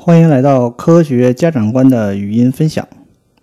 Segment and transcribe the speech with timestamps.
[0.00, 2.86] 欢迎来到科学家长观的语音分享。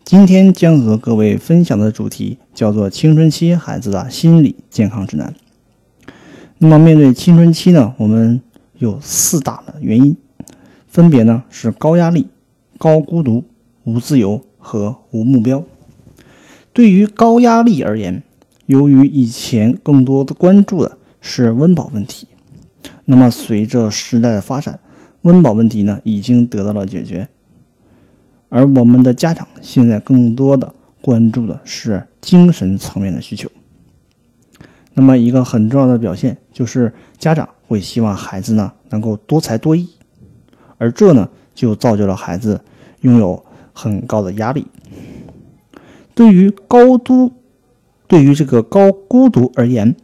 [0.05, 5.36] 今天将和各位分享的主题叫做青春期孩子的心理健康指南。
[6.57, 8.41] 那么，面对青春期呢，我们
[8.78, 10.15] 有四大的原因，
[10.88, 12.29] 分别呢是高压力、
[12.77, 13.43] 高孤独、
[13.83, 15.61] 无自由和无目标。
[16.71, 18.23] 对于高压力而言，
[18.65, 22.29] 由于以前更多的关注的是温饱问题，
[23.03, 24.79] 那么随着时代的发展，
[25.26, 27.28] 温饱问题呢已经得到了解决，
[28.50, 30.71] 而我们的家长现在更多的
[31.02, 33.50] 关注的是精神层面的需求。
[34.94, 39.89] 那么一个很重要的表现就是家长会希望孩子呢能够多才多艺，
[40.78, 42.61] 而这呢就造就了孩子
[43.02, 44.67] 拥有很高的压力。
[46.14, 47.31] 对于高都，
[48.05, 49.95] 对于这个高孤独而言，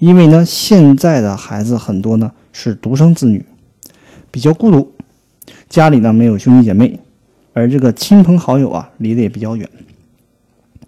[0.00, 3.46] 因为呢现在的孩子很多呢是独生子女，
[4.34, 4.92] 比较孤独，
[5.68, 6.98] 家里呢没有兄弟姐妹，
[7.52, 9.70] 而这个亲朋好友啊离得也比较远，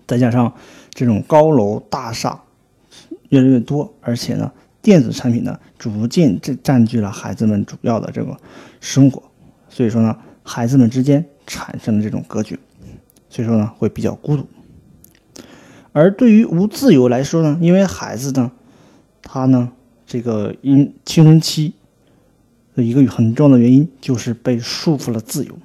[0.04, 0.52] 再加上
[0.90, 2.40] 这种高楼大厦。
[3.28, 4.50] 越来越多，而且呢，
[4.82, 8.36] 电子产品呢，逐渐占占据了孩子们主要的这个
[8.80, 9.22] 生活，
[9.68, 12.58] 所以说呢，孩子们之间产生了这种隔绝，
[13.30, 14.44] 所以说呢，会比较孤独。
[15.92, 18.50] 而对于无自由来说呢，因为孩子呢，
[19.22, 19.70] 他呢，
[20.04, 21.74] 这个因青春期
[22.76, 25.58] 的一个很重要的原因就是被束缚了自由。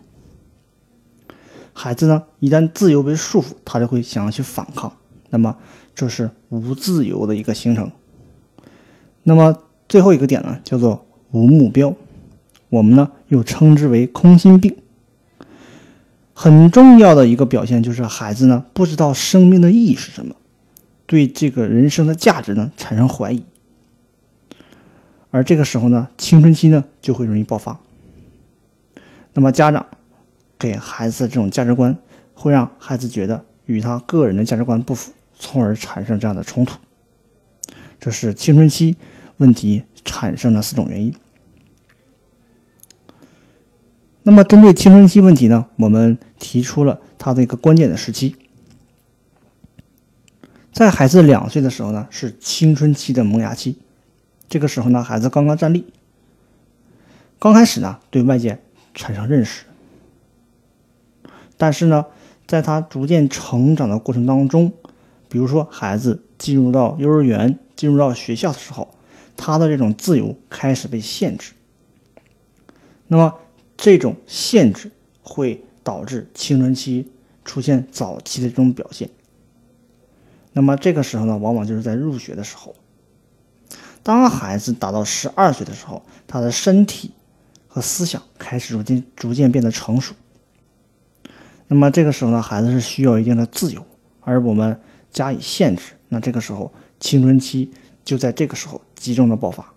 [1.74, 4.92] 孩子呢，一旦自由被束缚，他就会想要去反抗，
[5.30, 5.56] 那么。
[5.94, 7.92] 这是无自由的一个形成。
[9.24, 9.58] 那么
[9.90, 11.94] 最后一个点呢，叫做无目标，
[12.70, 14.78] 我们呢又称之为空心病。
[16.34, 20.34] 很重要的一个表现就是孩子呢不知道生命的意义是什么，
[21.06, 23.44] 对这个人生的价值呢产生怀疑。
[25.32, 27.80] 而这个时候呢，青春期呢就会容易爆发。
[29.34, 29.86] 那么家长
[30.60, 31.98] 给孩子这种价值观，
[32.36, 35.12] 会让孩子觉得与他个人的价值观不符。
[35.44, 36.78] 从而产生这样的冲突，
[38.00, 38.96] 这是青春期
[39.38, 41.12] 问题产生的四种原因。
[44.22, 48.36] 那么，针对青春期问题呢，我们提出了它的一个关键的时期，
[50.72, 53.80] 在孩子两岁的时候呢，是青春期的萌芽期，
[54.52, 55.86] 这个时候呢，孩子刚刚站立，
[57.40, 58.62] 刚开始呢，对外界
[58.94, 59.64] 产生认识，
[61.56, 62.08] 但是呢，
[62.46, 64.74] 在他逐渐成长的过程当中。
[65.30, 68.94] 比如说，孩子进入到幼儿园、进入到学校的时候，
[69.38, 71.54] 他的这种自由开始被限制。
[73.08, 73.36] 那么，
[73.78, 74.92] 这种限制
[75.24, 77.10] 会导致青春期
[77.46, 79.10] 出现早期的这种表现。
[80.52, 82.76] 那么，这个时候呢，往往就是在入学的时候。
[84.04, 87.12] 当孩子达到十二岁的时候，他的身体
[87.68, 90.14] 和思想开始逐渐逐渐变得成熟。
[91.68, 93.86] 那么，这个时候呢，孩子是需要一定的自由，
[94.22, 94.80] 而我们。
[95.14, 97.70] 加以限制，那这个时候青春期
[98.06, 99.74] 就在这个时候集中的爆发。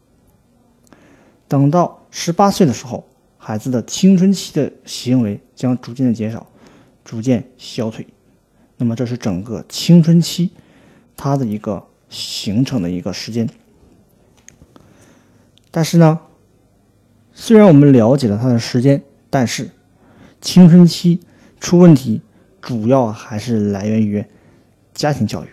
[1.49, 3.05] 等到十八岁的时候，
[3.37, 6.47] 孩子的青春期的行为将逐渐的减少，
[7.05, 8.07] 逐渐消退。
[8.77, 10.53] 那么这是整个青春期
[11.17, 13.49] 它的一个形成的一个时间。
[15.75, 16.21] 但是呢，
[17.33, 19.71] 虽然我们了解了它的时间，但是
[20.41, 21.19] 青春期
[21.59, 22.23] 出问题
[22.61, 24.25] 主要还是来源于。
[24.95, 25.49] 家庭教育，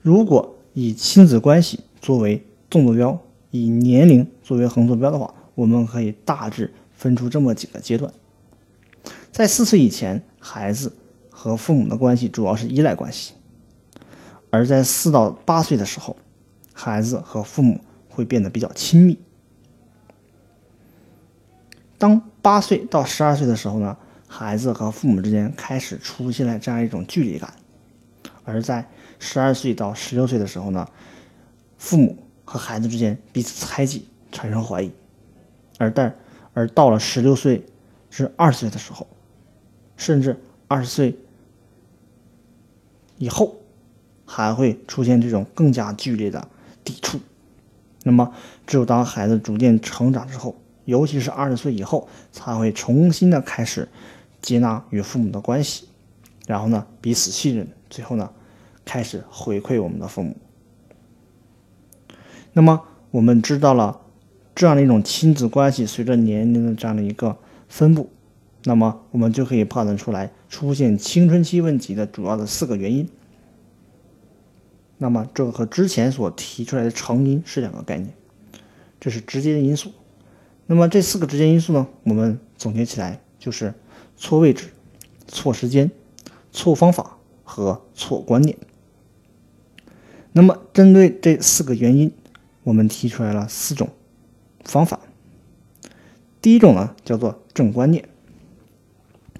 [0.00, 3.20] 如果以亲子关系作为纵坐标，
[3.50, 8.10] 以年龄作为横坐标的话，我们可以大致分出这么几个阶段。
[9.30, 10.96] 在四岁以前，孩子
[11.28, 13.34] 和父母的关系主要是依赖关系；
[14.48, 16.16] 而在四到八岁的时候，
[16.82, 19.18] 孩子和父母会变得比较亲密。
[21.98, 23.98] 当八岁到十二岁的时候呢？
[24.26, 27.52] 孩子和父母之间开始出现了这样一种距离感，
[28.44, 30.88] 而在十二岁到十六岁的时候呢，
[31.76, 34.92] 父母和孩子之间彼此猜忌，产生怀疑，
[35.78, 36.16] 而但
[36.54, 37.66] 而到了十六岁
[38.08, 39.06] 至二十岁的时候，
[39.96, 41.18] 甚至二十岁
[43.18, 43.56] 以后，
[44.24, 46.48] 还会出现这种更加剧烈的
[46.84, 47.20] 抵触。
[48.02, 48.32] 那么，
[48.66, 53.88] 只有当孩子逐渐成长之后，尤其是二十岁以后，才会重新的开始。
[54.42, 55.86] 接纳与父母的关系，
[56.46, 58.30] 然后呢，彼此信任，最后呢，
[58.86, 60.34] 开始回馈我们的父母。
[62.54, 62.80] 那么，
[63.10, 64.00] 我们知道了
[64.54, 67.36] 这样的一种亲子关系随着年龄的这样的一个
[67.68, 68.08] 分布，
[68.64, 73.06] 那么我们就可以判断出来出现青春期问题的主要的四个原因。
[75.02, 78.12] 那么，这个和之前所提出来的成因是两个概念，
[79.00, 79.92] 这是直接的因素。
[80.66, 83.72] 那么这四个直接因素呢，我们总结起来就是
[84.18, 84.66] 错位置、
[85.26, 85.90] 错时间、
[86.52, 88.58] 错方法和错观念。
[90.32, 92.12] 那么针对这四个原因，
[92.62, 93.88] 我们提出来了四种
[94.66, 95.00] 方法。
[96.42, 98.06] 第一种呢，叫做正观念。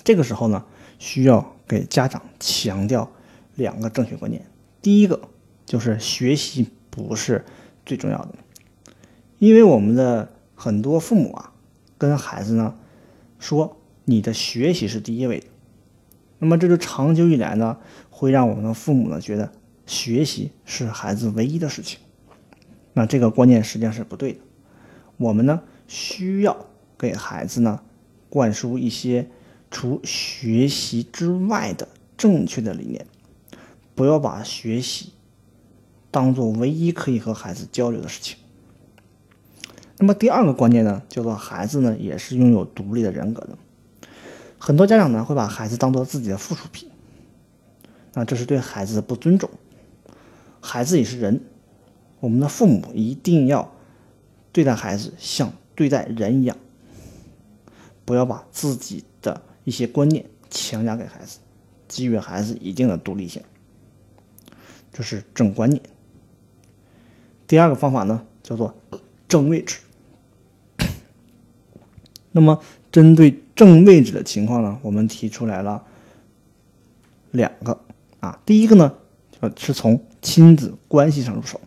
[0.03, 0.65] 这个时候呢，
[0.99, 3.13] 需要给家长强调
[3.57, 4.47] 两个正确观念。
[4.81, 5.29] 第一个
[5.71, 7.45] 就是学习不是
[7.87, 8.35] 最重要的，
[9.39, 11.53] 因为我们的很多父母啊，
[11.97, 12.75] 跟孩子呢
[13.39, 15.47] 说你的学习是第一位的，
[16.41, 17.77] 那么这就长久以来呢，
[18.11, 19.53] 会让我们的父母呢觉得
[19.87, 22.01] 学习是孩子唯一的事情。
[22.95, 24.41] 那这个观念实际上是不对的。
[25.19, 26.67] 我们呢需要
[26.99, 27.81] 给孩子呢
[28.29, 29.29] 灌输一些。
[29.73, 33.07] 除学习之外的正确的理念，
[33.95, 35.13] 不要把学习
[36.11, 38.37] 当做唯一可以和孩子交流的事情。
[39.99, 43.59] 那么第二个观念呢，叫做孩子呢也是拥有独立的人格的。
[44.59, 46.89] 很多家长呢会把孩子当做自己的附属品，
[48.15, 49.51] 那这是对孩子的不尊重。
[50.61, 51.43] 孩子也是人，
[52.21, 53.73] 我们的父母一定要
[54.53, 56.57] 对待孩子像对待人一样，
[58.05, 59.43] 不要把自己的。
[59.63, 61.39] 一些观念强加给孩子，
[61.87, 63.43] 给予孩子一定的独立性，
[64.91, 65.81] 这是正观念。
[67.51, 68.77] 第二个方法呢，叫做
[69.27, 69.81] 正位置。
[72.31, 72.63] 那么，
[72.93, 75.85] 针对正位置的情况呢，我们提出来了
[77.33, 77.81] 两个
[78.21, 78.39] 啊。
[78.47, 78.95] 第一个呢，
[79.41, 81.61] 呃，是从亲子关系上入手。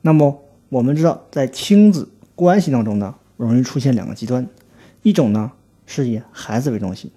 [0.00, 4.48] 那么，我们知道，在亲子关系当中呢，容易出现两个极端，
[5.02, 5.52] 一种呢。
[5.84, 7.10] 是以孩子为中心，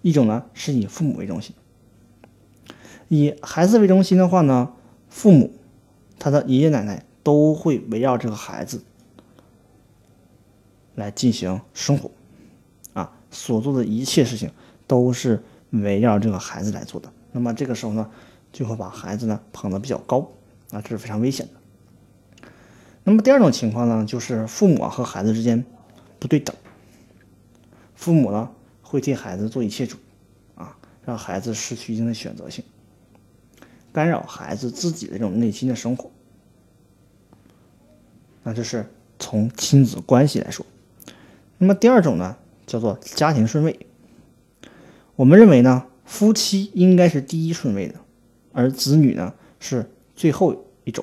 [0.00, 1.52] 一种呢是以父母为中心。
[3.08, 4.72] 以孩子为中心的话呢，
[5.08, 5.52] 父母
[6.18, 8.82] 他的爷爷奶奶都会围绕这个孩子
[10.94, 12.10] 来进行生活，
[12.94, 14.50] 啊，所做的一切事情
[14.86, 17.12] 都是围绕这个孩子来做的。
[17.32, 18.10] 那么这个时候呢，
[18.52, 20.30] 就会把孩子呢捧得比较高，
[20.70, 22.48] 啊，这是非常危险的。
[23.04, 25.64] 那么第二种情况呢，就是父母和孩子之间
[26.18, 26.56] 不对等。
[27.94, 28.50] 父母呢
[28.82, 29.96] 会替孩子做一切主，
[30.54, 32.64] 啊，让孩子失去一定的选择性，
[33.96, 36.10] 干扰孩子自己的这种内心的生活。
[38.42, 38.84] 那这是
[39.18, 40.66] 从亲子关系来说。
[41.56, 43.86] 那么第二种呢，叫做家庭顺位。
[45.14, 47.94] 我们认为呢，夫妻应该是第一顺位的，
[48.52, 51.02] 而子女呢是最后一种。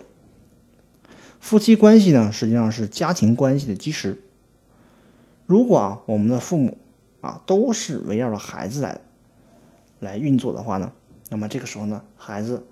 [1.40, 4.22] 夫妻关系呢实际上是家庭关系的基石。
[5.48, 6.78] 如果啊，我们的父母
[7.22, 9.02] 啊，都是围绕着孩子来
[10.00, 10.94] 来运作的话呢，
[11.30, 12.64] 那么这个时候呢，孩子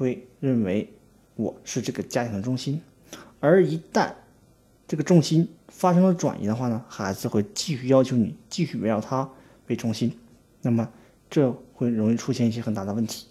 [0.00, 0.90] 会认为
[1.34, 2.80] 我是这个家庭的中心，
[3.38, 4.14] 而一旦
[4.88, 9.30] 这个重心发生了转移的话呢，孩子会继续要求你继续围绕他
[9.66, 10.18] 为中心，
[10.62, 10.90] 那么
[11.28, 13.26] 这会容易出现一些很大的问题。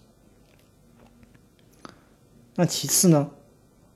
[2.54, 3.28] 那其次呢，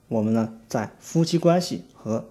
[0.09, 2.29] 我们呢在夫妻关系和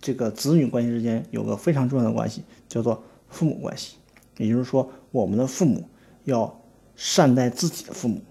[0.00, 3.96] 这个子女关系之间有个非常重要的关系，叫做父母关系。
[4.38, 5.86] 也就是说，我们的父母
[6.24, 6.62] 要
[6.94, 8.22] 善待自己的父母。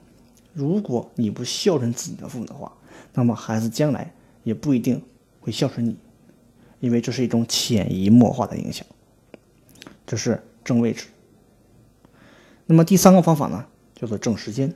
[0.56, 2.72] 如果你不孝顺自己的父母的话，
[3.14, 4.12] 那么孩子将来
[4.44, 5.00] 也不一定
[5.40, 5.96] 会孝顺你，
[6.80, 8.84] 因为这是一种潜移默化的影响。
[10.08, 11.06] 这是正位置。
[12.66, 14.74] 那么第三个方法呢，叫做正时间。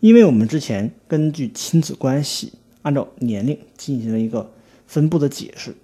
[0.00, 2.52] 因为我们之前根据亲子关系，
[2.82, 4.52] 按照年龄进行了一个。
[4.88, 5.74] 分布的解释，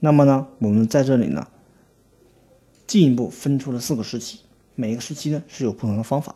[0.00, 1.46] 那么呢，我们在这里呢，
[2.88, 4.40] 进一步分出了四个时期，
[4.74, 6.34] 每一个时期呢是有不同的方法。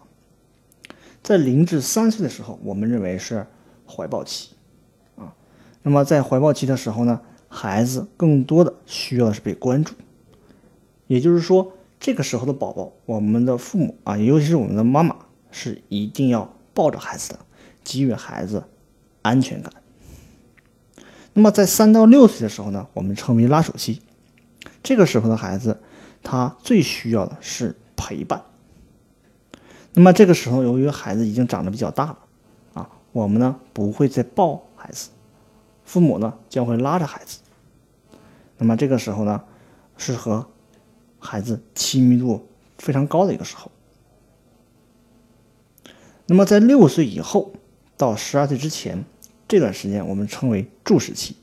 [1.28, 3.46] 在零至三岁的时候，我们认为是
[3.86, 4.52] 怀抱期，
[5.16, 5.34] 啊，
[5.82, 9.92] 那么在怀抱期的时候呢，孩子更多的需要的是被关注，
[11.06, 15.14] 也就是说，这个时候的宝宝，我们的父母啊，尤其是我们的妈妈，
[15.50, 17.40] 是一定要抱着孩子的，
[17.84, 18.64] 给予孩子
[19.20, 19.70] 安全感。
[21.34, 24.00] 那么在三到六岁的时候呢，我们称为拉手期。
[24.82, 25.78] 这个时候的孩子，
[26.22, 28.42] 他最需要的是陪伴。
[29.94, 32.18] 那么这个时候，由于孩子已经长得比较大了，
[32.74, 35.10] 啊，我们呢不会再抱孩子，
[35.84, 37.38] 父母呢将会拉着孩子。
[38.58, 39.42] 那么这个时候呢，
[39.96, 40.46] 是和
[41.18, 42.46] 孩子亲密度
[42.78, 43.70] 非常高的一个时候。
[46.26, 47.52] 那么在六岁以后
[47.96, 49.04] 到十二岁之前。
[49.50, 51.34] 这段时间我们称为注视期，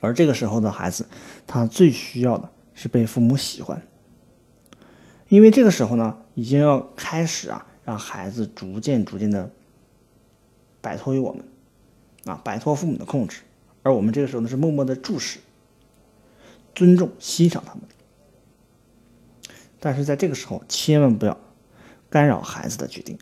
[0.00, 1.06] 而这个时候的孩子，
[1.46, 3.80] 他最需要的是被父母喜欢，
[5.28, 9.50] 因为这个时候呢，已经要开始啊，让孩子逐渐逐渐的
[10.80, 11.44] 摆脱于我们，
[12.24, 13.42] 啊，摆脱父母的控制，
[13.82, 15.38] 而我们这个时候呢是默默的注视、
[16.74, 17.82] 尊重、欣赏他们。
[19.80, 21.38] 但是在这个时候，千万不要
[22.10, 23.18] 干扰孩子的决定。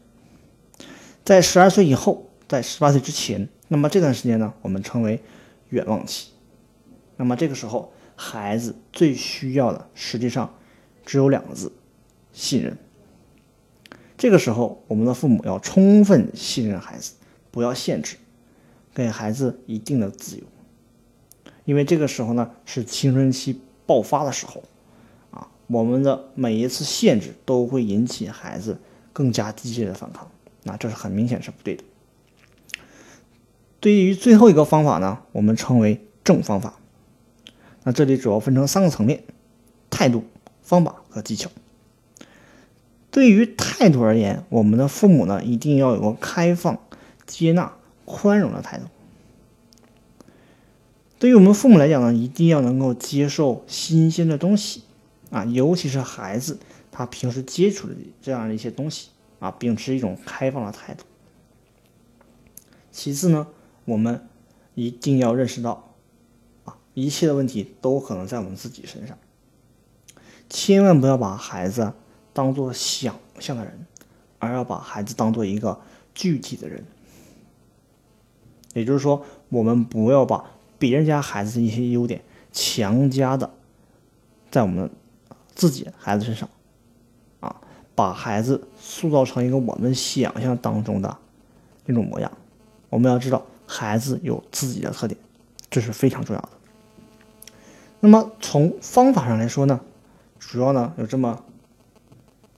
[1.25, 5.21] 在十二岁以后，在十八岁之前，那么这段时间呢，我们称为
[5.71, 6.31] 远望期。
[7.17, 10.55] 那么这个时候，孩子最需要的实际上
[11.05, 11.73] 只有两个字：
[12.33, 12.79] 信任。
[14.23, 17.15] 这个时候，我们的父母要充分信任孩子，
[17.51, 18.19] 不要限制，
[18.95, 20.45] 给孩子一定的自由。
[21.65, 24.63] 因为这个时候呢，是青春期爆发的时候。
[25.33, 28.79] 啊我们的每一次限制都会引起孩子
[29.13, 30.31] 更加激烈的反抗，
[30.63, 31.83] 那这是很明显是不对的。
[33.81, 36.75] 对于最后一个方法呢，我们称为正方法。
[37.83, 39.25] 那这里主要分成三个层面：
[39.91, 40.23] 态度、
[40.63, 41.51] 方法和技巧。
[43.13, 46.81] 对于态度而言，我们的父母呢一定要有个开放、
[47.27, 47.73] 接纳、
[48.05, 48.87] 宽容的态度。
[51.21, 54.83] 对于我们父母来讲呢，一定要能够接受新鲜的东西。
[55.31, 56.59] 啊，尤其是孩子，
[56.91, 61.05] 他平时接触的这样的一些东西啊，秉持一种开放的态度。
[62.91, 63.47] 其次呢，
[63.87, 64.27] 我们
[64.75, 65.95] 一定要认识到，
[66.65, 69.17] 啊，一切的问题都可能在我们自己身上。
[70.51, 71.95] 千万不要把孩子
[72.33, 73.87] 当做想象的人，
[74.39, 75.81] 而要把孩子当做一个
[76.15, 76.85] 具体的人。
[78.75, 80.45] 也就是说，我们不要把
[80.79, 82.23] 别人家孩子的一些优点
[82.53, 83.51] 强加的
[84.51, 84.91] 在我们。
[85.55, 86.49] 自己孩子身上，
[87.41, 87.61] 啊，
[87.95, 91.19] 把孩子塑造成一个我们想象当中的
[91.85, 92.33] 那种模样。
[92.89, 95.21] 我们要知道，孩子有自己的特点，
[95.69, 96.49] 这是非常重要的。
[98.01, 99.79] 那么从方法上来说呢，
[100.39, 101.45] 主要呢有这么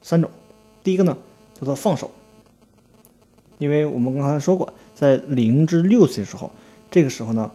[0.05, 0.31] 三种。
[0.85, 1.19] 第一个呢
[1.55, 2.13] 叫做放手，
[3.59, 6.53] 因为我们刚才说过，在零至六岁的时候，
[6.93, 7.51] 这个时候呢，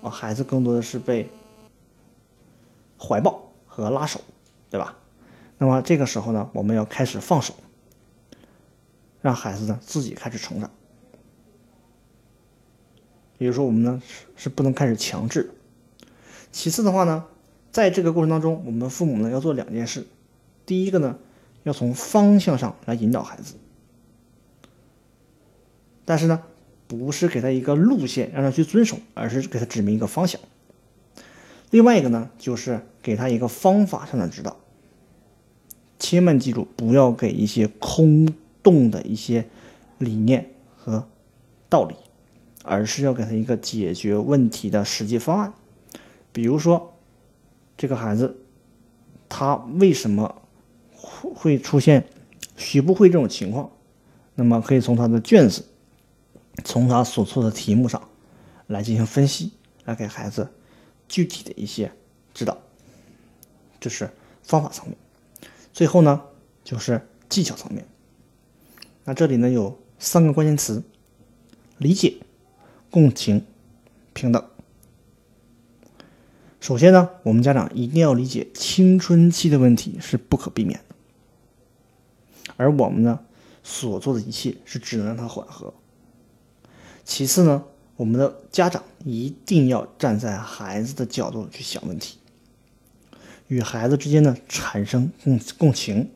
[0.00, 1.28] 啊，孩子更多的是被
[2.96, 4.20] 怀抱和拉手。
[4.68, 4.98] 对吧？
[5.58, 7.54] 那么这个时候呢，我们要开始放手，
[9.22, 10.68] 让孩子呢自己开始成长。
[13.38, 15.52] 也就是说，我们呢是是不能开始强制。
[16.50, 17.24] 其次的话呢，
[17.70, 20.04] 在这个过程当中，我们父母呢要做两件事。
[20.66, 21.16] 第一个呢，
[21.66, 23.54] 要从方向上来引导孩子，
[26.04, 26.40] 但是呢，
[26.86, 30.40] 不是给他一个路线让他去遵守，而是给他指明一个方向。
[31.70, 34.56] 另外一个呢，就是给他一个方法上的指导。
[35.98, 38.32] 千万记住，不要给一些空
[38.62, 39.48] 洞的一些
[39.98, 41.08] 理念和
[41.68, 41.96] 道理，
[42.62, 45.52] 而是要给他一个解决问题的实际方案。
[46.30, 46.94] 比如说，
[47.76, 48.36] 这个孩子
[49.28, 50.42] 他为什么
[50.96, 52.08] 会会出现
[52.56, 53.70] 学不会这种情况？
[54.34, 55.64] 那么可以从他的卷子，
[56.64, 58.08] 从他所做的题目上
[58.66, 59.52] 来进行分析，
[59.84, 60.48] 来给孩子。
[61.08, 61.92] 具体的一些
[62.34, 62.58] 指导，
[63.78, 64.10] 这是
[64.42, 64.96] 方法层面。
[65.72, 66.20] 最后呢，
[66.64, 67.86] 就是技巧层面。
[69.04, 70.82] 那这里呢有三个关键词：
[71.78, 72.16] 理解、
[72.90, 73.46] 共情、
[74.14, 74.44] 平等。
[76.58, 80.80] 首先呢，我们家长一定要理解青春期的问题是不可避免，
[82.56, 83.20] 而我们呢
[83.62, 85.72] 所做的一切是只能让它缓和。
[87.04, 87.64] 其次呢。
[87.96, 92.18] 我们的家长一定要站在孩子的角度去想问题，
[93.48, 96.10] 与孩子之间呢产生共共情，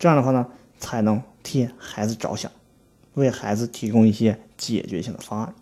[0.00, 0.48] 这样的话呢
[0.80, 2.50] 才能替孩子着想，
[3.14, 5.54] 为孩子提供一些解决性的方案。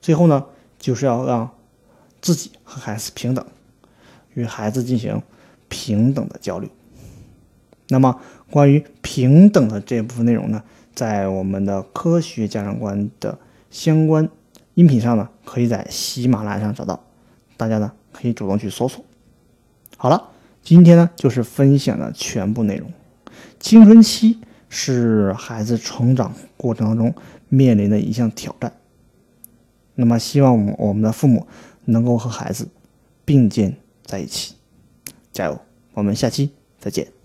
[0.00, 0.46] 最后呢，
[0.80, 1.56] 就是要让
[2.20, 3.46] 自己和孩子平等，
[4.34, 5.22] 与孩子进行
[5.68, 6.68] 平等的交流。
[7.86, 10.62] 那么关于平等的这部分内容呢，
[10.94, 13.38] 在我们的科学家长观的。
[13.68, 14.26] 相关
[14.74, 16.98] 音频上呢，可以在喜马拉雅上找到，
[17.58, 19.04] 大家呢可以主动去搜索。
[19.98, 20.30] 好了，
[20.62, 22.90] 今天呢就是分享的全部内容。
[23.60, 24.38] 青春期
[24.70, 27.14] 是孩子成长过程当中
[27.48, 28.72] 面临的一项挑战，
[29.94, 31.46] 那么希望我们我们的父母
[31.84, 32.68] 能够和孩子
[33.26, 34.54] 并肩在一起，
[35.32, 35.60] 加油！
[35.92, 37.15] 我们下期再见。